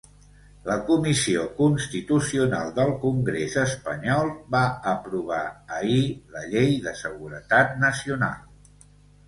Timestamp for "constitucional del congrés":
1.59-3.59